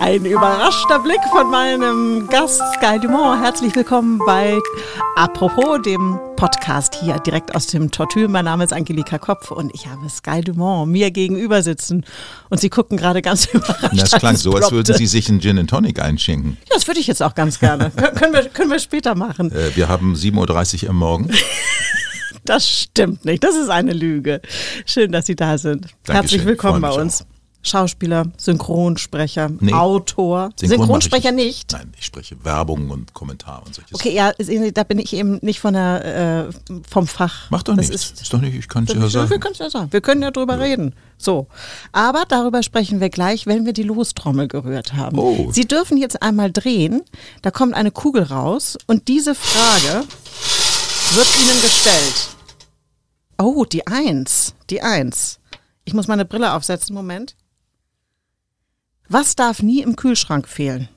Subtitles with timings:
[0.00, 3.40] Ein überraschter Blick von meinem Gast Sky Dumont.
[3.40, 4.58] Herzlich willkommen bei
[5.14, 8.26] Apropos, dem Podcast hier direkt aus dem Tortue.
[8.26, 12.04] Mein Name ist Angelika Kopf und ich habe Sky Dumont mir gegenüber sitzen
[12.48, 14.02] und Sie gucken gerade ganz überrascht.
[14.02, 16.56] Das klang so, als würden Sie sich einen Gin and Tonic einschenken.
[16.68, 17.92] Ja, das würde ich jetzt auch ganz gerne.
[18.16, 19.52] können, wir, können wir später machen.
[19.52, 21.30] Äh, wir haben 7.30 Uhr am Morgen.
[22.44, 23.44] Das stimmt nicht.
[23.44, 24.40] Das ist eine Lüge.
[24.86, 25.84] Schön, dass Sie da sind.
[26.04, 26.14] Dankeschön.
[26.14, 27.24] Herzlich willkommen bei uns.
[27.62, 29.74] Schauspieler, Synchronsprecher, Nee.
[29.74, 30.48] Autor.
[30.58, 31.72] Synchron Synchronsprecher nicht.
[31.72, 33.92] Nein, ich spreche Werbung und Kommentar und solches.
[33.94, 34.32] Okay, ja,
[34.72, 37.50] da bin ich eben nicht von der, äh, vom Fach.
[37.50, 38.12] Macht doch das nichts.
[38.12, 39.28] Ist, Ist, doch nicht, ich kann es ja wir sagen.
[39.40, 39.92] können es ja sagen.
[39.92, 40.94] Wir können ja drüber reden.
[41.18, 41.48] So.
[41.92, 45.18] Aber darüber sprechen wir gleich, wenn wir die Lostrommel gerührt haben.
[45.18, 45.50] Oh.
[45.52, 47.02] Sie dürfen jetzt einmal drehen.
[47.42, 50.06] Da kommt eine Kugel raus und diese Frage
[51.14, 52.36] wird Ihnen gestellt.
[53.38, 54.54] Oh, die Eins.
[54.68, 55.40] Die Eins.
[55.84, 56.94] Ich muss meine Brille aufsetzen.
[56.94, 57.36] Moment.
[59.08, 60.88] Was darf nie im Kühlschrank fehlen?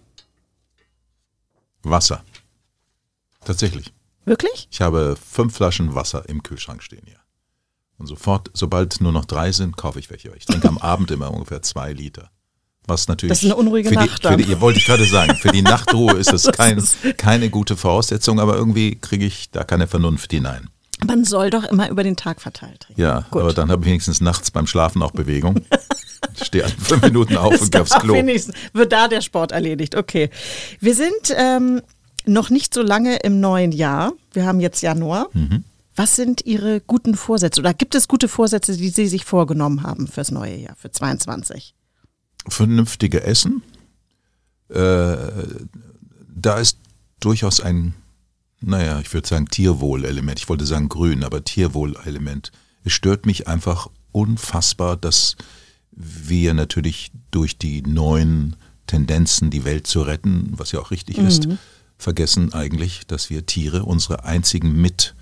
[1.81, 2.23] Wasser.
[3.43, 3.91] Tatsächlich.
[4.25, 4.67] Wirklich?
[4.71, 7.19] Ich habe fünf Flaschen Wasser im Kühlschrank stehen hier.
[7.97, 10.35] Und sofort, sobald nur noch drei sind, kaufe ich welche.
[10.35, 12.31] Ich trinke am Abend immer ungefähr zwei Liter.
[12.87, 13.29] Was natürlich.
[13.29, 15.35] Das ist eine unruhige für Nacht Die, die, wollte ich gerade sagen.
[15.35, 19.49] Für die Nachtruhe ist das, Das kein, ist- keine gute Voraussetzung, aber irgendwie kriege ich
[19.51, 20.69] da keine Vernunft hinein.
[21.05, 23.01] Man soll doch immer über den Tag verteilt trinken.
[23.01, 23.41] Ja, Gut.
[23.41, 25.61] aber dann habe ich wenigstens nachts beim Schlafen auch Bewegung.
[26.35, 28.13] Ich stehe alle fünf Minuten auf und gehe aufs Klo.
[28.15, 29.95] wenigstens wird da der Sport erledigt.
[29.95, 30.29] Okay.
[30.79, 31.81] Wir sind ähm,
[32.25, 34.13] noch nicht so lange im neuen Jahr.
[34.31, 35.27] Wir haben jetzt Januar.
[35.33, 35.63] Mhm.
[35.95, 37.59] Was sind Ihre guten Vorsätze?
[37.59, 41.75] Oder gibt es gute Vorsätze, die Sie sich vorgenommen haben fürs neue Jahr, für 22?
[42.47, 43.63] Vernünftige Essen.
[44.69, 45.15] Äh,
[46.35, 46.77] da ist
[47.19, 47.93] durchaus ein,
[48.61, 50.39] naja, ich würde sagen Tierwohlelement.
[50.39, 52.51] Ich wollte sagen grün, aber Tierwohlelement.
[52.83, 55.35] Es stört mich einfach unfassbar, dass
[55.91, 58.55] wir natürlich durch die neuen
[58.87, 61.47] Tendenzen, die Welt zu retten, was ja auch richtig ist,
[61.97, 65.15] vergessen eigentlich, dass wir Tiere, unsere einzigen Mit,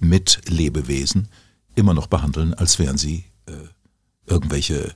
[0.00, 1.28] Mitlebewesen,
[1.74, 3.52] immer noch behandeln, als wären sie äh,
[4.26, 4.94] irgendwelche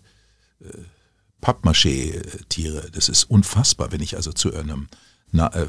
[1.47, 2.91] Pappmaché-Tiere.
[2.91, 4.89] Das ist unfassbar, wenn ich also zu einem
[5.31, 5.69] Na äh,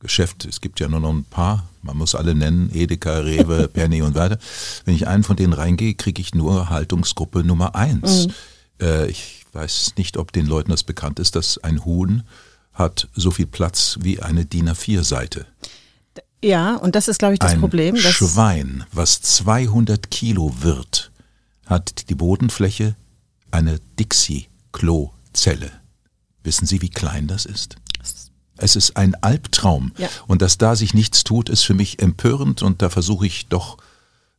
[0.00, 4.02] Geschäft, es gibt ja nur noch ein paar, man muss alle nennen, Edeka, Rewe, Penny
[4.02, 4.38] und weiter.
[4.84, 8.26] Wenn ich einen von denen reingehe, kriege ich nur Haltungsgruppe Nummer eins.
[8.80, 12.24] Äh, ich weiß nicht, ob den Leuten das bekannt ist, dass ein Huhn
[12.72, 15.46] hat so viel Platz wie eine DIN A4-Seite.
[16.42, 17.94] Ja, und das ist, glaube ich, das ein Problem.
[17.94, 21.12] Dass, Schwein, was 200 Kilo wird,
[21.66, 22.96] hat die Bodenfläche
[23.52, 23.78] eine
[24.72, 25.70] Dixie-Klo-Zelle.
[26.44, 27.76] Wissen Sie, wie klein das ist?
[28.56, 29.92] Es ist ein Albtraum.
[29.98, 30.08] Ja.
[30.26, 33.78] Und dass da sich nichts tut, ist für mich empörend und da versuche ich doch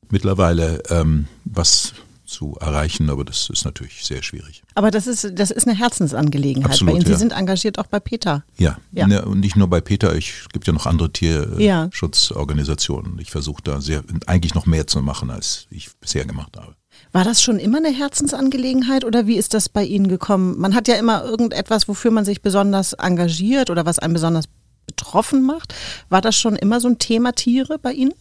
[0.09, 1.94] mittlerweile ähm, was
[2.25, 4.63] zu erreichen, aber das ist natürlich sehr schwierig.
[4.75, 7.05] aber das ist, das ist eine Herzensangelegenheit Absolut, bei Ihnen.
[7.05, 7.17] Sie ja.
[7.17, 8.44] sind engagiert auch bei Peter.
[8.57, 9.07] Ja, Ja.
[9.07, 11.09] Ne, und nicht nur bei Peter, ich es gibt ja noch andere
[11.57, 11.88] Ja.
[11.88, 13.19] Tierschutzorganisationen.
[13.19, 16.75] Ich versuche da sehr eigentlich noch mehr zu machen, als ich bisher gemacht habe.
[17.13, 20.59] War das schon immer eine Herzensangelegenheit oder wie ist das bei Ihnen gekommen?
[20.59, 24.46] Man hat ja immer irgendetwas, wofür man sich besonders engagiert oder was einen besonders
[24.88, 25.75] betroffen macht.
[26.09, 28.13] War das schon immer so ein Thema Tiere bei Ihnen?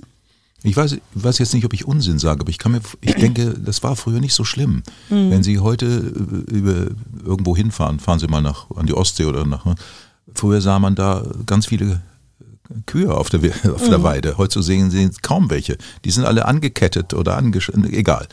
[0.63, 3.55] Ich weiß, weiß jetzt nicht, ob ich Unsinn sage, aber ich kann mir, ich denke,
[3.59, 4.83] das war früher nicht so schlimm.
[5.09, 6.87] Wenn Sie heute äh, über
[7.25, 9.65] irgendwo hinfahren, fahren Sie mal nach an die Ostsee oder nach.
[9.65, 9.75] ne?
[10.35, 12.01] Früher sah man da ganz viele
[12.87, 13.41] Kühe auf der,
[13.75, 14.39] auf der Weide.
[14.39, 15.77] Heute sehen Sie kaum welche.
[16.05, 18.29] Die sind alle angekettet oder angesch egal.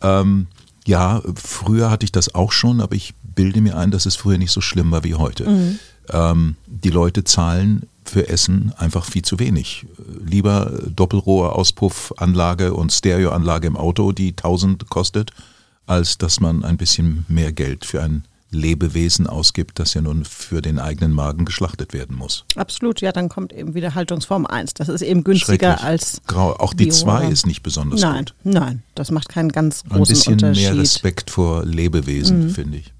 [0.00, 0.46] Ähm,
[0.86, 4.38] ja, früher hatte ich das auch schon, aber ich bilde mir ein, dass es früher
[4.38, 5.44] nicht so schlimm war wie heute.
[6.10, 9.86] Ähm, die Leute zahlen für Essen einfach viel zu wenig.
[10.24, 15.30] Lieber Doppelrohraauspuffanlage und Stereoanlage im Auto, die 1000 kostet,
[15.86, 20.62] als dass man ein bisschen mehr Geld für ein Lebewesen ausgibt, das ja nun für
[20.62, 22.44] den eigenen Magen geschlachtet werden muss.
[22.54, 24.74] Absolut, ja, dann kommt eben wieder Haltungsform 1.
[24.74, 26.20] Das ist eben günstiger als.
[26.26, 26.52] Grau.
[26.54, 27.30] Auch die Bio, 2 oder?
[27.30, 28.34] ist nicht besonders Nein, gut.
[28.44, 30.64] nein, das macht keinen ganz Ein großen bisschen Unterschied.
[30.64, 32.92] mehr Respekt vor Lebewesen, finde ich.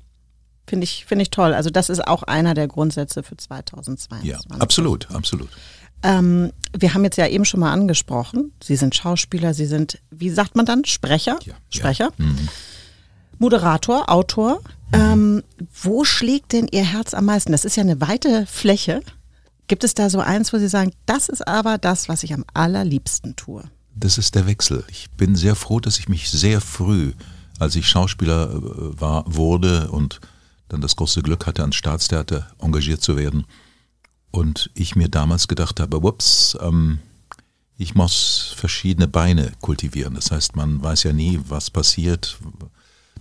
[0.66, 1.52] Finde ich, finde ich toll.
[1.52, 4.28] Also das ist auch einer der Grundsätze für 2022.
[4.28, 5.48] Ja, absolut, absolut.
[6.02, 10.30] Ähm, wir haben jetzt ja eben schon mal angesprochen, Sie sind Schauspieler, Sie sind, wie
[10.30, 11.38] sagt man dann, Sprecher?
[11.44, 12.12] Ja, Sprecher?
[12.18, 12.24] Ja.
[12.24, 12.48] Mhm.
[13.42, 14.60] Moderator, Autor.
[14.92, 15.42] Ähm,
[15.82, 17.50] wo schlägt denn Ihr Herz am meisten?
[17.50, 19.02] Das ist ja eine weite Fläche.
[19.66, 22.44] Gibt es da so eins, wo Sie sagen, das ist aber das, was ich am
[22.54, 23.64] allerliebsten tue?
[23.96, 24.84] Das ist der Wechsel.
[24.88, 27.14] Ich bin sehr froh, dass ich mich sehr früh,
[27.58, 30.20] als ich Schauspieler äh, war, wurde und
[30.68, 33.44] dann das große Glück hatte, ans Staatstheater engagiert zu werden.
[34.30, 37.00] Und ich mir damals gedacht habe, whoops, ähm,
[37.76, 40.14] ich muss verschiedene Beine kultivieren.
[40.14, 42.38] Das heißt, man weiß ja nie, was passiert.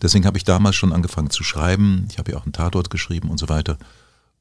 [0.01, 2.07] Deswegen habe ich damals schon angefangen zu schreiben.
[2.09, 3.77] Ich habe ja auch einen Tatort geschrieben und so weiter.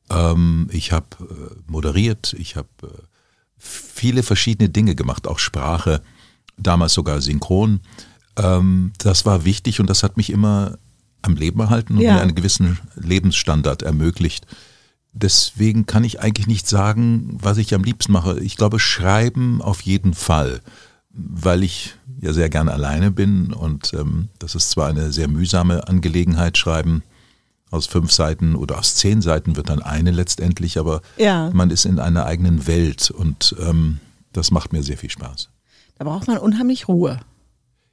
[0.08, 2.86] Ähm, ich habe äh, moderiert, ich habe äh,
[3.58, 6.02] viele verschiedene Dinge gemacht, auch Sprache,
[6.56, 7.80] damals sogar synchron.
[8.36, 10.78] Ähm, das war wichtig und das hat mich immer
[11.22, 12.14] am Leben erhalten und Ja.
[12.14, 14.46] mir einen gewissen Lebensstandard ermöglicht.
[15.12, 18.40] Deswegen kann ich eigentlich nicht sagen, was ich am liebsten mache.
[18.40, 20.60] Ich glaube, schreiben auf jeden Fall,
[21.10, 25.88] weil ich ja sehr gerne alleine bin und ähm, das ist zwar eine sehr mühsame
[25.88, 27.02] Angelegenheit, schreiben
[27.70, 31.50] aus fünf Seiten oder aus zehn Seiten wird dann eine letztendlich, aber Ja.
[31.52, 34.00] man ist in einer eigenen Welt und ähm,
[34.32, 35.48] das macht mir sehr viel Spaß.
[35.96, 37.20] Da braucht man unheimlich Ruhe.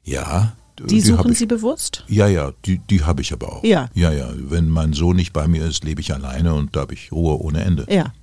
[0.03, 1.33] Ja, Die, hab suchen.
[1.33, 2.03] Sie bewusst?
[2.07, 3.63] Ja, ja, die, die habe ich aber auch.
[3.63, 3.89] Ja.
[3.93, 4.29] Ja, ja.
[4.35, 7.39] Wenn mein Sohn nicht bei mir ist, lebe ich alleine und da habe ich Ruhe
[7.39, 7.85] ohne Ende.
[7.89, 8.13] Ja.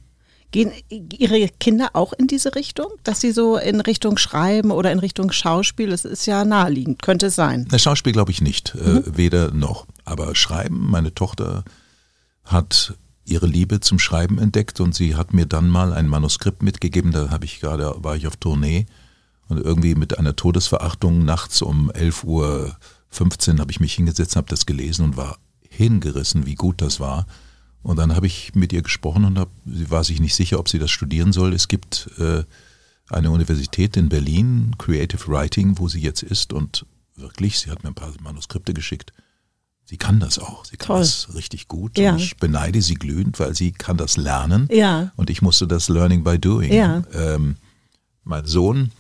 [0.55, 5.01] Gehen Ihre Kinder auch in diese Richtung, dass sie so in Richtung Schreiben oder in
[5.01, 7.67] Richtung Schauspiel, es ist ja naheliegend, könnte es sein.
[7.73, 9.89] Na, Schauspiel glaube ich nicht, äh, weder noch.
[10.05, 11.65] Aber Schreiben, meine Tochter
[12.45, 17.11] hat ihre Liebe zum Schreiben entdeckt und sie hat mir dann mal ein Manuskript mitgegeben,
[17.11, 18.87] da habe ich gerade, war ich auf Tournee
[19.49, 22.25] und irgendwie mit einer Todesverachtung nachts um 11.15
[23.55, 27.27] Uhr habe ich mich hingesetzt, habe das gelesen und war hingerissen, wie gut das war.
[27.85, 30.71] Und dann habe ich mit ihr gesprochen und hab, sie war sich nicht sicher, ob
[30.71, 31.53] sie das studieren soll.
[31.53, 32.43] Es gibt äh,
[33.11, 37.91] eine Universität in Berlin, Creative Writing, wo sie jetzt ist und wirklich, sie hat mir
[37.91, 39.13] ein paar Manuskripte geschickt.
[39.85, 41.01] Sie kann das auch, sie kann Toll.
[41.01, 41.99] das richtig gut.
[41.99, 42.13] Ja.
[42.13, 44.67] Und ich beneide sie glühend, weil sie kann das lernen.
[44.73, 45.13] Ja.
[45.17, 46.73] Und ich musste das Learning by Doing.
[46.73, 47.03] Ja.
[47.13, 47.57] Ähm,
[48.23, 48.93] mein Sohn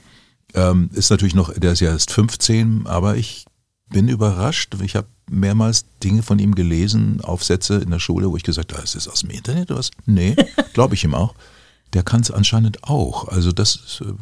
[0.52, 3.46] ähm, ist natürlich noch, der ist ja erst 15, aber ich
[3.88, 4.74] bin überrascht.
[4.82, 8.82] Ich habe mehrmals Dinge von ihm gelesen, Aufsätze in der Schule, wo ich gesagt habe,
[8.82, 9.90] ist das aus dem Internet oder was?
[10.06, 10.36] Nee,
[10.74, 11.34] glaube ich ihm auch.
[11.92, 13.28] Der kann es anscheinend auch.
[13.28, 14.12] Also das ist, äh,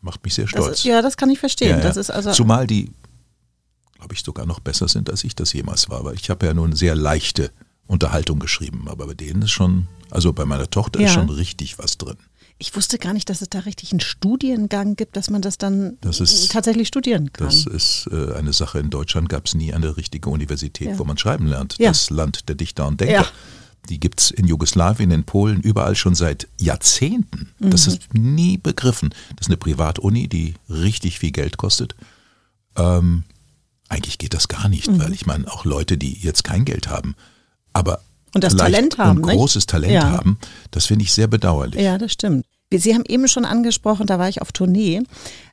[0.00, 0.78] macht mich sehr Das stolz.
[0.78, 1.70] ist, ja, das kann ich verstehen.
[1.70, 1.82] Ja, ja.
[1.82, 2.90] Das ist also Zumal die,
[3.96, 5.98] glaube ich, sogar noch besser sind, als ich das jemals war.
[6.00, 7.50] Aber ich habe ja nur eine sehr leichte
[7.86, 8.86] Unterhaltung geschrieben.
[8.88, 11.14] Aber bei denen ist schon, also bei meiner Tochter ist Ja.
[11.14, 12.16] schon richtig was drin.
[12.58, 15.98] Ich wusste gar nicht, dass es da richtig einen Studiengang gibt, dass man das dann
[16.00, 17.46] Das ist- tatsächlich studieren kann.
[17.48, 18.78] Das ist äh, eine Sache.
[18.78, 20.98] In Deutschland gab es nie eine richtige Universität, Ja.
[20.98, 21.76] wo man schreiben lernt.
[21.78, 21.88] Ja.
[21.90, 23.12] Das Land der Dichter und Denker.
[23.14, 23.26] Ja.
[23.90, 27.50] Die gibt es in Jugoslawien, in Polen, überall schon seit Jahrzehnten.
[27.60, 27.92] Das Mhm.
[27.92, 29.10] ist nie begriffen.
[29.36, 31.94] Das ist eine Privatuni, die richtig viel Geld kostet.
[32.76, 33.24] Ähm,
[33.88, 35.00] eigentlich geht das gar nicht, Mhm.
[35.00, 37.14] weil ich meine, auch Leute, die jetzt kein Geld haben,
[37.74, 38.00] aber
[38.34, 39.36] Und das Talent haben, und nicht?
[39.36, 40.10] großes Talent Ja.
[40.10, 40.38] haben,
[40.70, 41.80] das finde ich sehr bedauerlich.
[41.80, 42.44] Ja, das stimmt.
[42.72, 45.02] Sie haben eben schon angesprochen, da war ich auf Tournee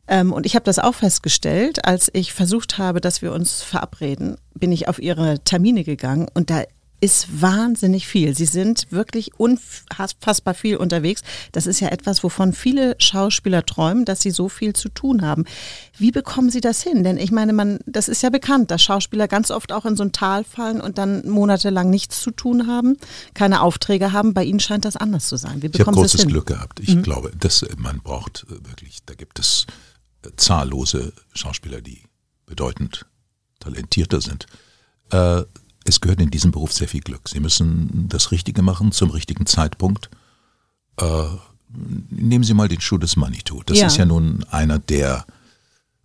[0.07, 4.37] ähm, und ich habe das auch festgestellt, als ich versucht habe, dass wir uns verabreden,
[4.55, 6.63] bin ich auf Ihre Termine gegangen und da
[7.01, 8.35] ist wahnsinnig viel.
[8.35, 11.23] Sie sind wirklich unfassbar viel unterwegs.
[11.51, 15.45] Das ist ja etwas, wovon viele Schauspieler träumen, dass sie so viel zu tun haben.
[15.97, 17.03] Wie bekommen Sie das hin?
[17.03, 20.03] Denn ich meine, man, das ist ja bekannt, dass Schauspieler ganz oft auch in so
[20.03, 22.97] ein Tal fallen und dann monatelang nichts zu tun haben,
[23.33, 24.35] keine Aufträge haben.
[24.35, 25.63] Bei Ihnen scheint das anders zu sein.
[25.63, 26.27] Wie Ich habe großes?
[26.27, 26.79] Glück gehabt.
[26.79, 29.65] Ich glaube, dass man braucht äh, wirklich, da gibt es
[30.23, 32.03] äh, zahllose Schauspieler, die
[32.45, 33.07] bedeutend
[33.59, 34.45] talentierter sind.
[35.11, 35.43] Äh,
[35.85, 37.27] es gehört in diesem Beruf sehr viel Glück.
[37.29, 40.09] Sie müssen das Richtige machen zum richtigen Zeitpunkt.
[40.97, 41.05] Äh,
[42.09, 43.63] nehmen Sie mal den Schuh des Manitou.
[43.65, 43.87] Das Ja.
[43.87, 45.25] ist ja nun einer der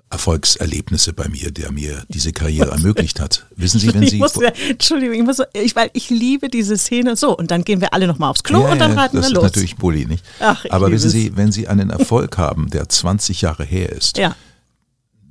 [0.09, 3.47] Erfolgserlebnisse bei mir, der mir diese Karriere ermöglicht hat.
[3.57, 7.17] Wissen Sie, wenn ich Sie muss, Entschuldigung, ich muss, ich, weil ich liebe diese Szene.
[7.17, 9.29] So, und dann gehen wir alle nochmal aufs Klo Ja, und dann reiten das wir
[9.31, 9.43] ist los.
[9.45, 10.25] natürlich Bulli, nicht?
[10.41, 11.11] Ach, ich Aber wissen.
[11.11, 14.37] Sie, wenn Sie einen Erfolg haben, der 20 Jahre her ist, ja,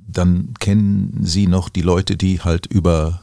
[0.06, 3.22] dann kennen Sie noch die Leute, die halt über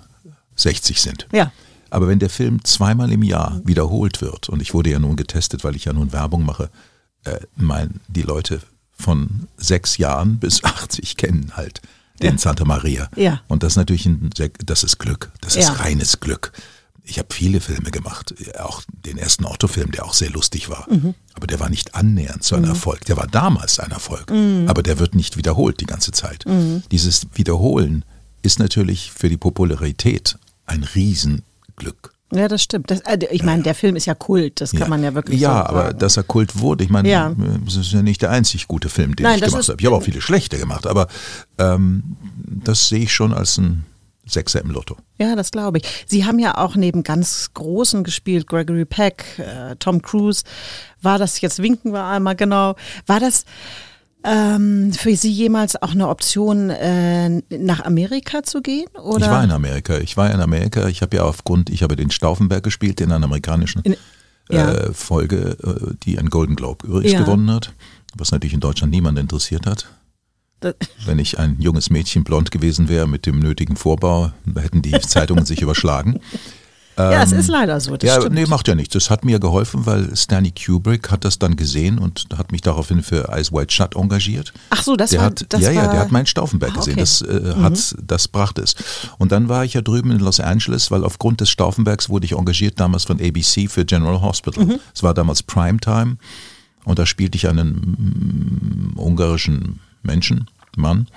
[0.55, 1.27] 60 sind.
[1.31, 1.51] ja,
[1.89, 5.63] Aber wenn der Film zweimal im Jahr wiederholt wird, und ich wurde ja nun getestet,
[5.63, 6.69] weil ich ja nun Werbung mache,
[7.25, 11.81] äh, mein, die Leute von sechs Jahren bis 80 kennen halt
[12.21, 12.37] den Ja.
[12.37, 13.09] Santa Maria.
[13.15, 13.41] Ja.
[13.47, 14.29] Und das ist natürlich ein,
[14.65, 15.31] das ist Glück.
[15.41, 15.73] Das ist Ja.
[15.73, 16.51] reines Glück.
[17.05, 20.87] Ich habe viele Filme gemacht, auch den ersten Otto-Film, der auch sehr lustig war.
[20.89, 21.15] Mhm.
[21.33, 23.03] Aber der war nicht annähernd so ein Erfolg.
[23.05, 24.67] Der war damals ein Erfolg, Mhm.
[24.69, 26.45] aber der wird nicht wiederholt die ganze Zeit.
[26.91, 28.05] Dieses Wiederholen
[28.43, 32.13] ist natürlich für die Popularität ein Riesenglück.
[32.31, 32.89] ja, das stimmt.
[32.91, 35.49] Das, äh, ich meine, der Film ist ja Kult, das kann man ja wirklich Ja,
[35.63, 35.99] so aber sagen.
[35.99, 37.33] dass er Kult wurde, ich meine, Ja.
[37.65, 39.77] das ist ja nicht der einzig gute Film, den Nein, ich gemacht habe.
[39.79, 41.07] Ich habe auch viele schlechte gemacht, aber
[41.57, 43.85] ähm, das sehe ich schon als ein
[44.25, 44.95] Sechser im Lotto.
[45.19, 46.05] Ja, das glaube ich.
[46.07, 50.43] Sie haben ja auch neben ganz Großen gespielt, Gregory Peck, äh, Tom Cruise.
[51.01, 53.43] War das, jetzt winken wir einmal genau, war das
[54.23, 58.87] ähm, für Sie jemals auch eine Option, äh, nach Amerika zu gehen?
[59.01, 59.25] Oder?
[59.25, 59.97] Ich war in Amerika.
[59.97, 60.87] Ich war in Amerika.
[60.87, 63.95] Ich habe ja aufgrund, ich habe den Stauffenberg gespielt, in einer amerikanischen In-
[64.49, 64.71] ja.
[64.71, 67.19] äh, Folge, äh, die einen Golden Globe übrigens Ja.
[67.21, 67.73] gewonnen hat,
[68.15, 69.87] was natürlich in Deutschland niemand interessiert hat.
[70.59, 70.75] Das-
[71.05, 75.45] Wenn ich ein junges Mädchen blond gewesen wäre mit dem nötigen Vorbau, hätten die Zeitungen
[75.45, 76.19] sich überschlagen.
[76.97, 77.97] Ja, es ist leider so.
[77.97, 78.35] Das ja, stimmt.
[78.35, 78.93] nee, macht ja nichts.
[78.93, 83.01] Das hat mir geholfen, weil Stanley Kubrick hat das dann gesehen und hat mich daraufhin
[83.01, 84.53] für Eyes Wide Shut engagiert.
[84.69, 86.77] Ach so, das der war- hat, das ja, ja, war- der hat meinen Stauffenberg Ah,
[86.79, 86.93] gesehen.
[86.93, 87.01] okay.
[87.01, 88.75] Das, äh, hat, das brachte es.
[89.17, 92.33] Und dann war ich ja drüben in Los Angeles, weil aufgrund des Stauffenbergs wurde ich
[92.33, 94.65] engagiert damals von ABC für General Hospital.
[94.65, 94.79] Mhm.
[94.93, 96.17] Es war damals Primetime
[96.85, 101.07] und da spielte ich einen mm, ungarischen Menschen, Mann.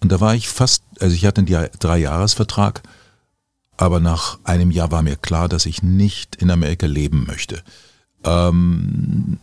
[0.00, 2.82] Und da war ich fast, also ich hatte einen Drei-Jahres-Vertrag,
[3.76, 7.62] aber nach einem Jahr war mir klar, dass ich nicht in Amerika leben möchte.
[8.24, 9.38] Ähm,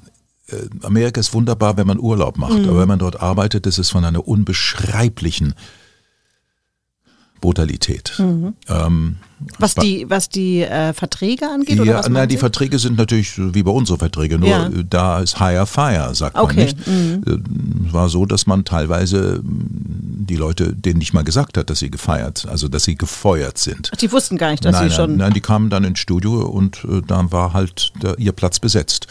[0.48, 2.70] äh, Amerika ist wunderbar, wenn man Urlaub macht, Mhm.
[2.70, 5.54] aber wenn man dort arbeitet, ist es von einer unbeschreiblichen
[7.42, 8.14] Brutalität.
[8.20, 9.18] Ähm, Mhm.
[9.58, 11.80] Was war- die, was die äh, Verträge angeht?
[11.80, 12.38] oder ja, was nein, meinen die?
[12.38, 14.68] Verträge sind natürlich wie bei unseren Verträge, nur Ja.
[14.68, 16.78] äh, da ist higher fire, sagt man Okay, nicht.
[16.88, 17.40] Äh,
[17.88, 21.80] Es war so, dass man teilweise mh, die Leute denen nicht mal gesagt hat, dass
[21.80, 23.90] sie gefeiert, also dass sie gefeuert sind.
[23.92, 25.10] Ach, die wussten gar nicht, dass nein, sie schon.
[25.12, 28.60] nein, nein, die kamen dann ins Studio und äh, dann war halt der, ihr Platz
[28.60, 29.08] besetzt.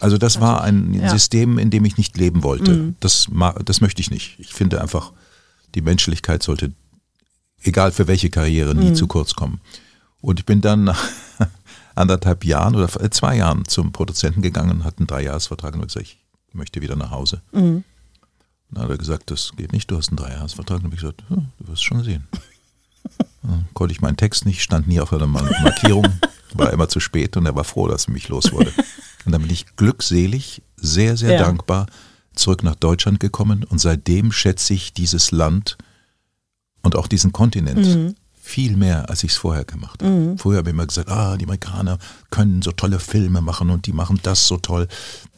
[0.00, 1.02] Also das war ein Ja.
[1.04, 1.08] Mhm.
[1.10, 2.94] System, in dem ich nicht leben wollte.
[3.00, 4.36] Das, ma- das möchte ich nicht.
[4.38, 5.12] Ich finde einfach,
[5.74, 6.72] die Menschlichkeit sollte,
[7.66, 8.80] egal für welche Karriere, Mhm.
[8.80, 9.60] nie zu kurz kommen.
[10.20, 11.02] Und ich bin dann nach
[11.94, 16.06] anderthalb Jahren oder äh, zwei Jahren zum Produzenten gegangen, hatte einen Dreijahresvertrag und habe gesagt,
[16.06, 16.18] ich
[16.52, 17.42] möchte wieder nach Hause.
[17.52, 17.84] Mhm.
[18.70, 20.78] Dann hat er gesagt, das geht nicht, du hast einen Dreijahresvertrag.
[20.78, 22.26] Und habe ich gesagt, hm, du wirst schon sehen.
[23.42, 26.06] Dann konnte ich meinen Text nicht, stand nie auf einer Mar- Markierung,
[26.54, 28.72] war immer zu spät und er war froh, dass er mich los wurde.
[29.24, 31.44] Und dann bin ich glückselig, sehr, sehr Ja.
[31.44, 31.86] dankbar
[32.34, 35.78] zurück nach Deutschland gekommen und seitdem schätze ich dieses Land
[36.86, 40.36] und auch diesen Kontinent viel mehr, als ich es vorher gemacht habe.
[40.38, 41.98] Vorher habe ich immer gesagt, ah, die Amerikaner
[42.30, 44.86] können so tolle Filme machen und die machen das so toll.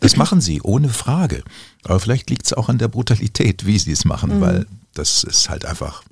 [0.01, 1.43] Das machen sie, ohne Frage.
[1.85, 5.49] Aber vielleicht liegt es auch an der Brutalität, wie sie es machen, weil das ist
[5.49, 6.03] halt einfach,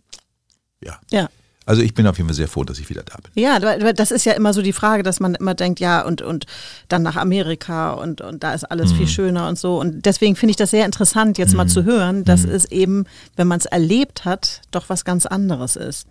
[0.82, 0.98] ja.
[1.10, 1.28] Ja.
[1.66, 3.30] Also ich bin auf jeden Fall sehr froh, dass ich wieder da bin.
[3.42, 3.58] Ja,
[3.92, 6.46] das ist ja immer so die Frage, dass man immer denkt, ja, und, und
[6.88, 8.96] dann nach Amerika und, und da ist alles Mhm.
[8.96, 9.78] viel schöner und so.
[9.80, 11.56] Und deswegen finde ich das sehr interessant, jetzt Mhm.
[11.56, 13.04] mal zu hören, dass es eben,
[13.34, 16.06] wenn man es erlebt hat, doch was ganz anderes ist.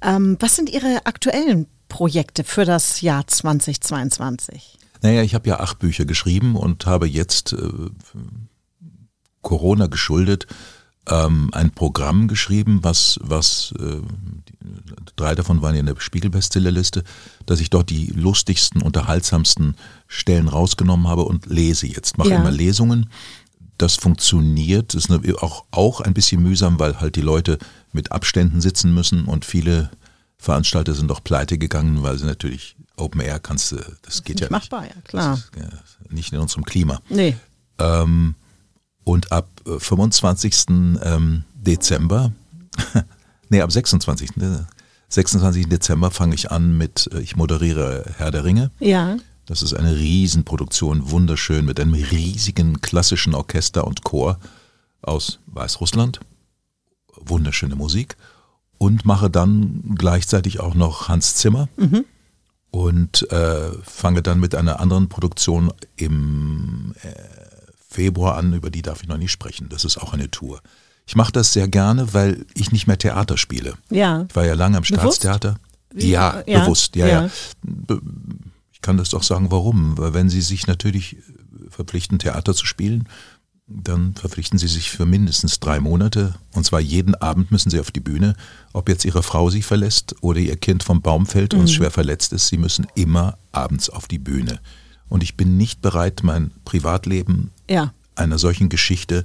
[0.00, 4.78] Ähm, was sind Ihre aktuellen Projekte für das Jahr 2022?
[5.02, 7.58] Naja, ich habe ja acht Bücher geschrieben und habe jetzt äh,
[9.42, 10.46] Corona geschuldet
[11.08, 14.00] ähm, ein Programm geschrieben, was, was äh,
[15.16, 17.04] drei davon waren ja in der Spiegel-Bestsellerliste,
[17.46, 19.74] dass ich dort die lustigsten, unterhaltsamsten
[20.06, 22.18] Stellen rausgenommen habe und lese jetzt.
[22.18, 22.40] Mache Ja.
[22.40, 23.10] immer Lesungen.
[23.78, 27.58] Das funktioniert, ist eine- auch, auch ein bisschen mühsam, weil halt die Leute
[27.92, 29.90] mit Abständen sitzen müssen und viele
[30.36, 34.46] Veranstalter sind auch pleite gegangen, weil sie natürlich Open Air kannst du, das geht ja
[34.46, 35.30] nicht machbar, ja, klar.
[35.30, 37.00] Das ist, ja, nicht in unserem Klima.
[37.08, 37.36] Nee.
[37.78, 38.34] Ähm,
[39.08, 40.66] und ab äh, 25.
[40.68, 42.32] Ähm, Dezember,
[43.48, 44.36] nee, ab 26.
[44.36, 44.64] äh,
[45.08, 45.66] 26.
[45.66, 48.70] Dezember fange ich an mit, äh, ich moderiere Herr der Ringe.
[48.80, 49.16] Ja.
[49.46, 54.38] Das ist eine Riesenproduktion, wunderschön, mit einem riesigen klassischen Orchester und Chor
[55.00, 56.20] aus Weißrussland.
[57.16, 58.16] Wunderschöne Musik.
[58.76, 61.68] Und mache dann gleichzeitig auch noch Hans Zimmer.
[62.70, 67.48] Und äh, fange dann mit einer anderen Produktion im äh,
[67.88, 69.68] Februar an, über die darf ich noch nicht sprechen.
[69.70, 70.60] Das ist auch eine Tour.
[71.06, 73.74] Ich mache das sehr gerne, weil ich nicht mehr Theater spiele.
[73.90, 74.26] Ja.
[74.28, 75.22] Ich war ja lange am Bewusst?
[75.22, 75.58] Staatstheater.
[75.94, 77.22] Ja, ja, bewusst, ja, ja.
[77.24, 77.30] ja.
[78.72, 79.96] Ich kann das doch sagen, warum.
[79.96, 81.16] Weil wenn Sie sich natürlich
[81.70, 83.08] verpflichten, Theater zu spielen,
[83.66, 86.34] dann verpflichten Sie sich für mindestens drei Monate.
[86.52, 88.34] Und zwar jeden Abend müssen Sie auf die Bühne.
[88.74, 91.60] Ob jetzt Ihre Frau Sie verlässt oder Ihr Kind vom Baum fällt Mhm.
[91.60, 94.60] und schwer verletzt ist, Sie müssen immer abends auf die Bühne.
[95.08, 97.92] Und ich bin nicht bereit, mein Privatleben Ja.
[98.14, 99.24] einer solchen Geschichte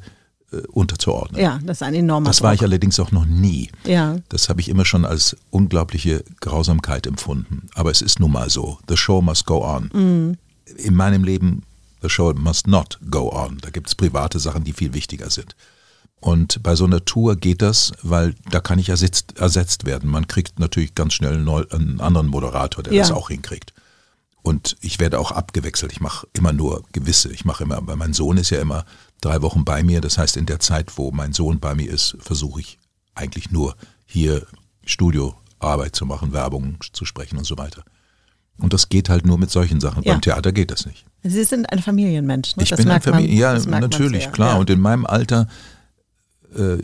[0.52, 1.42] äh, unterzuordnen.
[1.42, 2.70] Ja, das ist ein enormer Das war ich Druck.
[2.70, 3.70] allerdings auch noch nie.
[3.86, 4.18] Ja.
[4.30, 7.68] Das habe ich immer schon als unglaubliche Grausamkeit empfunden.
[7.74, 8.78] Aber es ist nun mal so.
[8.88, 10.38] The show must go on.
[10.78, 11.64] In meinem Leben,
[12.02, 13.58] the show must not go on.
[13.62, 15.56] Da gibt es private Sachen, die viel wichtiger sind.
[16.20, 20.10] Und bei so einer Tour geht das, weil da kann ich ersetzt, ersetzt werden.
[20.10, 23.02] Man kriegt natürlich ganz schnell einen anderen Moderator, der Ja.
[23.02, 23.73] das auch hinkriegt.
[24.44, 25.92] Und ich werde auch abgewechselt.
[25.94, 27.32] Ich mache immer nur gewisse.
[27.32, 28.86] Ich mache immer, weil mein Sohn ist ja immer
[29.22, 30.02] drei Wochen bei mir.
[30.02, 32.78] Das heißt, in der Zeit, wo mein Sohn bei mir ist, versuche ich
[33.16, 34.46] eigentlich nur hier
[34.86, 37.84] Studioarbeit zu machen, Werbung zu sprechen und so weiter.
[38.60, 40.04] Und das geht halt nur mit solchen Sachen.
[40.04, 40.12] Ja.
[40.14, 41.06] Beim Theater geht das nicht.
[41.24, 42.56] Sie sind ein Familienmensch.
[42.58, 42.64] Ne?
[42.64, 44.54] Ich das bin ein merkt man- Familie, ja, natürlich, klar.
[44.56, 44.60] Ja.
[44.60, 45.48] Und in meinem Alter
[46.54, 46.78] äh,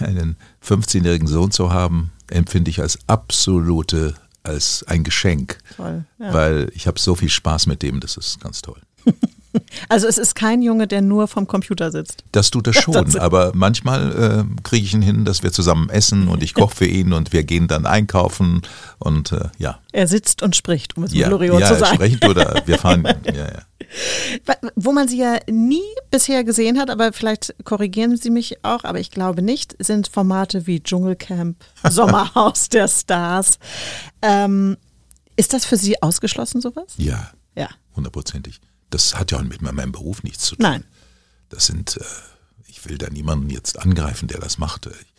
[0.04, 0.36] einen
[0.66, 5.58] 15-jährigen Sohn zu haben, empfinde ich als absolute, als ein Geschenk.
[5.76, 6.04] Toll.
[6.18, 6.32] Ja.
[6.34, 8.80] Weil ich habe so viel Spaß mit dem, das ist ganz toll.
[9.90, 12.24] Also es ist kein Junge, der nur vom Computer sitzt.
[12.32, 15.90] Das tut er schon, Das- aber manchmal äh, kriege ich ihn hin, dass wir zusammen
[15.90, 18.62] essen und ich koche für ihn und wir gehen dann einkaufen
[18.98, 19.78] und äh, ja.
[19.92, 21.96] Er sitzt und spricht, um es Ja, mit Loriot ja zu sagen.
[21.96, 23.02] sprechend oder wir fahren.
[23.26, 23.62] Ja, ja.
[24.74, 28.98] Wo man sie ja nie bisher gesehen hat, aber vielleicht korrigieren Sie mich auch, aber
[29.00, 33.58] ich glaube nicht, sind Formate wie Dschungelcamp, Sommerhaus der Stars.
[34.22, 34.76] Ähm,
[35.36, 36.94] ist das für Sie ausgeschlossen, sowas?
[36.96, 37.68] ja, Ja.
[37.96, 38.60] hundertprozentig.
[38.90, 40.62] Das hat ja auch mit meinem Beruf nichts zu tun.
[40.64, 40.84] Nein.
[41.48, 42.04] Das sind, äh,
[42.66, 44.86] ich will da niemanden jetzt angreifen, der das macht.
[44.86, 45.14] Ich,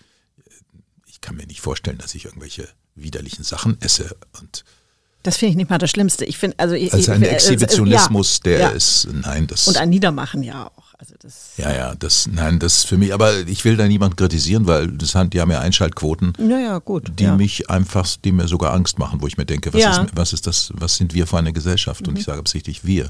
[1.07, 4.63] ich kann mir nicht vorstellen, dass ich irgendwelche widerlichen Sachen esse und
[5.23, 6.25] Das finde ich nicht mal das Schlimmste.
[6.25, 8.69] Ich finde, also ich, als ich, ein äh, äh, Exhibitionismus, ja, der ja.
[8.69, 9.67] ist, nein, das.
[9.67, 10.93] Und ein Niedermachen ja auch.
[10.99, 14.67] Also das, ja, ja, das, nein, das für mich, aber ich will da niemanden kritisieren,
[14.67, 17.19] weil das haben, die haben ja Einschaltquoten, ja, ja, gut.
[17.19, 17.35] die ja.
[17.35, 19.83] mich einfach, die mir sogar Angst machen, wo ich mir denke, was.
[19.83, 20.05] Mhm.
[20.05, 22.07] ist, was ist das, was sind wir für eine Gesellschaft?
[22.07, 23.09] Und ich sage absichtlich wir.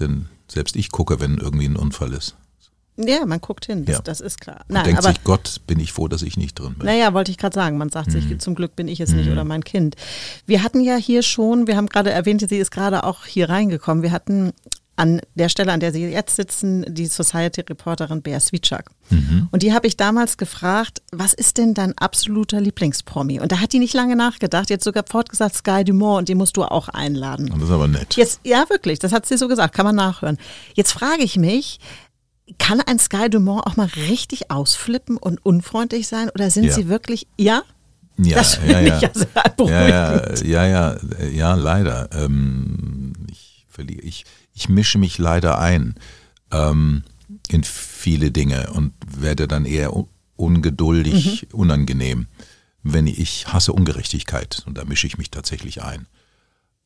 [0.00, 2.36] Denn selbst ich gucke, wenn irgendwie ein Unfall ist.
[2.96, 4.02] Ja, man guckt hin, das, Ja.
[4.02, 4.64] das ist klar.
[4.68, 6.86] Nein, denkt aber sich, Gott, bin ich froh, dass ich nicht drin bin.
[6.86, 7.76] Naja, wollte ich gerade sagen.
[7.78, 8.12] Man sagt Mhm.
[8.12, 9.96] sich, zum Glück bin ich es nicht oder mein Kind.
[10.46, 14.02] Wir hatten ja hier schon, wir haben gerade erwähnt, sie ist gerade auch hier reingekommen.
[14.02, 14.52] Wir hatten
[14.96, 18.90] an der Stelle, an der Sie jetzt sitzen, die Society-Reporterin Bea Switschak.
[19.10, 19.48] Mhm.
[19.50, 23.40] Und die habe ich damals gefragt, was ist denn dein absoluter Lieblingspromi?
[23.40, 26.56] Und da hat die nicht lange nachgedacht, jetzt sogar fortgesagt Sky Dumont und den musst
[26.56, 27.50] du auch einladen.
[27.50, 28.14] Und das ist aber nett.
[28.14, 30.38] Jetzt, ja, wirklich, das hat sie so gesagt, kann man nachhören.
[30.74, 31.80] Jetzt frage ich mich,
[32.58, 36.74] kann ein Sky Dumont auch mal richtig ausflippen und unfreundlich sein oder sind Ja.
[36.74, 37.62] sie wirklich, ja?
[38.18, 38.96] Ja, das ja, ja.
[38.96, 39.28] ich ja sehr
[39.68, 42.10] ja, ja, ja, ja, ja, leider.
[42.12, 44.24] Ähm, ich, verliere, ich,
[44.54, 45.96] ich mische mich leider ein
[46.52, 47.02] ähm,
[47.48, 49.92] in viele Dinge und werde dann eher
[50.36, 51.58] ungeduldig, Mhm.
[51.58, 52.26] unangenehm,
[52.82, 56.06] wenn ich hasse Ungerechtigkeit und da mische ich mich tatsächlich ein.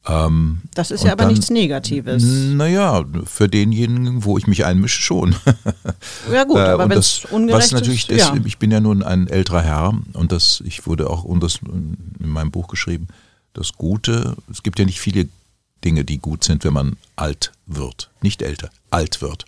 [0.06, 2.22] Ähm, Das ist ja aber dann- nichts Negatives.
[2.24, 5.34] Naja, für denjenigen, wo ich mich einmische, schon.
[6.32, 8.36] Ja gut, Äh, aber und wenn das, es ungerecht was natürlich ist, ist, ja.
[8.44, 11.96] ich bin ja nun ein älterer Herr und das, ich wurde auch und das in
[12.28, 13.08] meinem Buch geschrieben,
[13.54, 15.28] das Gute, es gibt ja nicht viele
[15.84, 19.44] Dinge, die gut sind, wenn man alt wird, nicht älter, alt wird.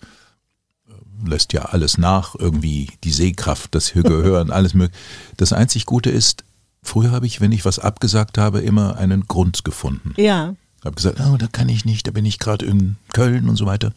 [1.25, 4.99] Lässt ja alles nach, irgendwie die Sehkraft, das Gehören, alles mögliche.
[5.37, 6.45] Das einzig Gute ist,
[6.83, 10.15] früher habe ich, wenn ich was abgesagt habe, immer einen Grund gefunden.
[10.17, 13.57] ja, Habe gesagt, oh, da kann ich nicht, da bin ich gerade in Köln und
[13.57, 13.93] so weiter.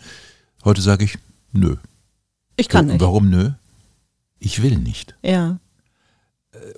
[0.66, 1.18] Heute sage ich,
[1.52, 1.78] nö.
[2.58, 3.00] ich kann nicht.
[3.00, 3.52] Warum nö?
[4.40, 5.16] Ich will nicht.
[5.24, 5.60] Ja,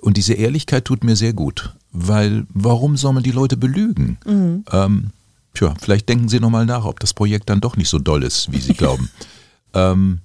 [0.00, 4.18] Und diese Ehrlichkeit tut mir sehr gut, weil warum soll man die Leute belügen?
[4.24, 4.64] Mhm.
[4.70, 5.10] Ähm,
[5.54, 8.52] tja, vielleicht denken Sie nochmal nach, ob das Projekt dann doch nicht so doll ist,
[8.52, 9.10] wie Sie glauben.
[9.74, 10.20] ähm,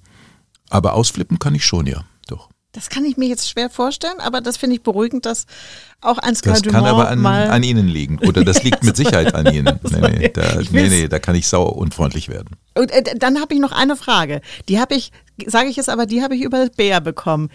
[0.70, 2.04] aber ausflippen kann ich schon, ja.
[2.74, 5.46] Das kann ich mir jetzt schwer vorstellen, aber das finde ich beruhigend, dass
[6.00, 8.18] auch ein Sky Das kann aber an, mal an Ihnen liegen.
[8.20, 9.80] Oder das liegt mit Sicherheit an Ihnen.
[9.90, 12.56] Nee, nee, da, Ich nee, nee, da kann ich sauer unfreundlich werden.
[12.76, 14.42] Und äh, dann habe ich noch eine Frage.
[14.70, 15.12] Die habe ich,
[15.46, 17.50] sage ich jetzt aber, die habe ich über Bär bekommen.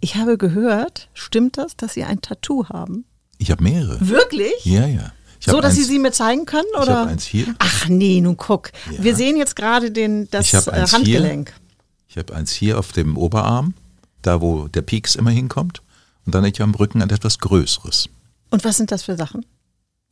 [0.00, 3.04] Ich habe gehört, stimmt das, dass Sie ein Tattoo haben?
[3.38, 3.98] Ich habe mehrere.
[4.00, 4.64] Wirklich?
[4.64, 5.12] Ja, ja.
[5.38, 6.66] Ich so, dass Sie eins- sie mir zeigen können?
[6.74, 6.96] Ich Oder?
[6.98, 7.46] habe eins hier.
[7.60, 8.72] Ach nee, nun guck.
[8.90, 9.04] Ja.
[9.04, 11.52] Wir sehen jetzt gerade den, das Ich äh, eins Handgelenk.
[12.08, 13.74] Ich habe eins hier auf dem Oberarm,
[14.26, 15.82] da wo der Pieks immer hinkommt.
[16.24, 18.08] Und dann habe ich am Rücken ein etwas größeres.
[18.50, 19.44] Und was sind das für Sachen?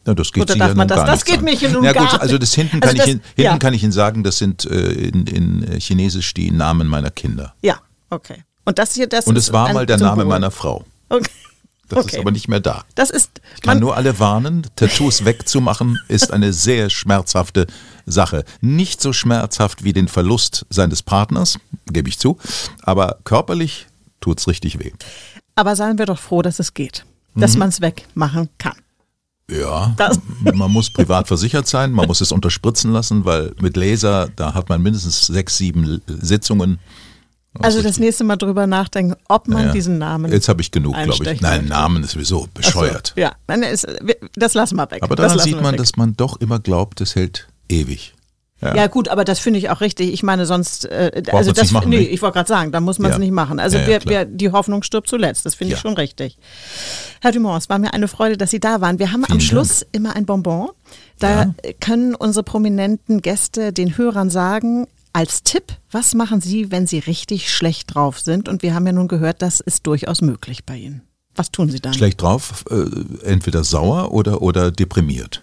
[0.07, 1.45] Ja, das geht Oder darf ja man das- gar das geht an.
[1.45, 3.59] mich nun ja, gut, also das hinten Also kann das- ich Ihnen, hinten ja.
[3.59, 7.55] kann ich Ihnen sagen, das sind äh, in, in äh, Chinesisch die Namen meiner Kinder.
[7.63, 8.45] Ja, okay.
[8.67, 10.25] Und das hier, das Und es war mal der Name Symbol.
[10.27, 10.85] meiner Frau.
[11.09, 11.31] Okay.
[11.89, 12.17] Das Okay.
[12.17, 12.85] ist aber nicht mehr da.
[12.95, 17.67] Das ist, Ich kann nur alle warnen, Tattoos wegzumachen ist eine sehr schmerzhafte
[18.07, 18.45] Sache.
[18.63, 22.39] Nicht so schmerzhaft wie den Verlust seines Partners, gebe ich zu,
[22.83, 23.87] aber körperlich
[24.25, 24.91] tut's richtig weh.
[25.57, 27.05] aber seien wir doch froh, dass es geht.
[27.35, 27.41] Mhm.
[27.41, 28.77] Dass man es wegmachen kann.
[29.51, 30.19] Ja, Das-
[30.55, 34.69] man muss privat versichert sein, man muss es unterspritzen lassen, weil mit Laser, da hat
[34.71, 36.79] man mindestens sechs, sieben Sitzungen.
[37.61, 39.73] Also das nächste Mal drüber nachdenken, ob man Ja.
[39.73, 40.33] diesen Namen.
[40.33, 41.41] Jetzt habe ich genug, glaube ich.
[41.41, 41.69] Nein, möchte.
[41.69, 43.13] Namen ist sowieso bescheuert.
[43.15, 43.33] So, ja,
[44.35, 45.03] das lassen wir weg.
[45.05, 45.79] Aber das lassen sieht man, weg.
[45.79, 48.15] dass man doch immer glaubt, es hält ewig.
[48.61, 48.87] Ja.
[48.87, 50.13] gut, aber das finde ich auch richtig.
[50.13, 52.03] Ich meine, sonst, äh, also das, nicht machen, nee, ne?
[52.07, 53.19] ich wollte gerade sagen, da muss man es Ja.
[53.19, 53.59] nicht machen.
[53.61, 55.45] Also Ja, ja, wir, wir, die Hoffnung stirbt zuletzt.
[55.45, 55.83] Das finde ich Ja.
[55.83, 56.39] schon richtig.
[57.21, 58.99] Herr Dumont, es war mir eine Freude, dass Sie da waren.
[58.99, 60.71] Wir haben am Vielen Schluss immer ein Bonbon.
[61.19, 61.55] Da Ja.
[61.81, 67.53] können unsere prominenten Gäste den Hörern sagen, als Tipp, was machen Sie, wenn Sie richtig
[67.53, 68.49] schlecht drauf sind?
[68.49, 71.03] Und wir haben ja nun gehört, das ist durchaus möglich bei Ihnen.
[71.37, 71.93] Was tun Sie dann?
[71.95, 72.85] Schlecht drauf, äh,
[73.29, 75.43] entweder sauer oder, oder deprimiert.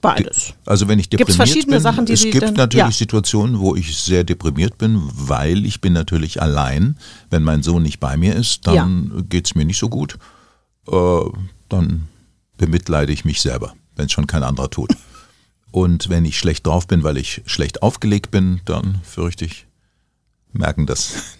[0.00, 0.54] Beides.
[0.64, 2.90] Also wenn ich Gibt's deprimiert verschiedene bin, Sachen, die es Sie gibt dann- natürlich ja.
[2.90, 6.96] Situationen, wo ich sehr deprimiert bin, weil ich bin natürlich allein.
[7.28, 10.16] Wenn mein Sohn nicht bei mir ist, dann geht's mir nicht so gut.
[10.90, 11.20] Äh,
[11.68, 12.08] dann
[12.56, 14.90] bemitleide ich mich selber, wenn es schon kein anderer tut.
[15.70, 19.66] Und wenn ich schlecht drauf bin, weil ich schlecht aufgelegt bin, dann fürchte ich,
[20.52, 21.36] merken das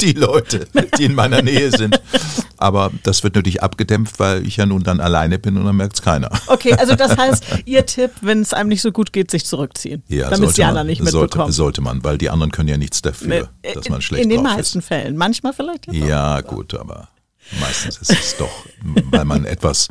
[0.06, 0.66] die Leute,
[0.98, 2.00] die in meiner Nähe sind.
[2.56, 5.94] Aber das wird natürlich abgedämpft, weil ich ja nun dann alleine bin und dann merkt
[5.96, 6.30] es keiner.
[6.46, 10.02] Okay, also das heißt, Ihr Tipp, wenn es einem nicht so gut geht, sich zurückziehen.
[10.08, 11.52] Ja, damit sollte die man, anderen nicht sollte, mitbekommen.
[11.52, 14.42] sollte man, weil die anderen können ja nichts dafür, Nee, dass man schlecht In den
[14.42, 14.86] meisten ist.
[14.88, 15.16] Fällen.
[15.16, 16.06] Manchmal vielleicht jetzt auch.
[16.08, 17.08] Ja, gut, aber
[17.60, 18.64] meistens ist es doch,
[19.10, 19.88] weil man etwas.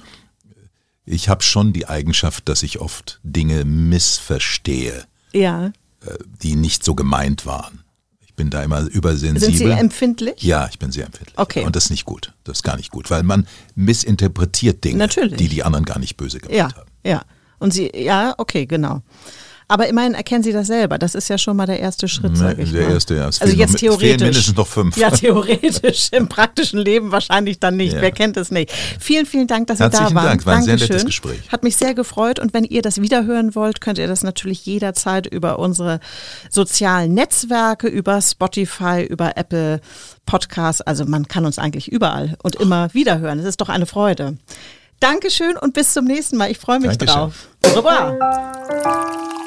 [1.06, 5.68] Ich habe schon die Eigenschaft, dass ich oft Dinge missverstehe, Ja.
[6.06, 7.84] äh, die nicht so gemeint waren.
[8.40, 9.52] Ich bin da immer Sind übersensibel.
[9.54, 10.42] Sie empfindlich?
[10.44, 11.38] ja, ich bin sehr empfindlich.
[11.38, 11.66] Okay.
[11.66, 12.32] Und das ist nicht gut.
[12.46, 15.36] Das ist gar nicht gut, weil man missinterpretiert Dinge, Natürlich.
[15.38, 16.90] die die anderen gar nicht böse gemeint Ja, haben.
[17.06, 17.22] ja.
[17.60, 19.02] Und Sie, ja, okay, genau.
[19.72, 20.98] Aber immerhin erkennen Sie das selber.
[20.98, 22.94] Das ist ja schon mal der erste Schritt, sage ich der mal.
[22.94, 23.28] erste, ja.
[23.28, 24.22] Es also jetzt noch, theoretisch.
[24.22, 24.98] mindestens noch fünf.
[24.98, 26.10] Ja, theoretisch.
[26.12, 27.94] Im praktischen Leben wahrscheinlich dann nicht.
[27.94, 28.02] Ja.
[28.02, 28.72] Wer kennt es nicht?
[29.00, 30.26] Vielen, vielen Dank, dass Sie Herzlichen da waren.
[30.26, 30.46] Dank.
[30.48, 31.40] War ein sehr nettes Gespräch.
[31.52, 32.40] Hat mich sehr gefreut.
[32.40, 36.00] Und wenn ihr das wiederhören wollt, könnt ihr das natürlich jederzeit über unsere
[36.50, 39.82] sozialen Netzwerke, über Spotify, über Apple
[40.26, 40.82] Podcasts.
[40.82, 43.38] Also man kann uns eigentlich überall und immer wiederhören.
[43.38, 44.38] Es ist doch eine Freude.
[45.00, 46.50] Dankeschön und bis zum nächsten Mal.
[46.50, 47.16] Ich freue mich Dankeschön.
[47.16, 47.48] drauf.
[47.66, 49.38] Au revoir.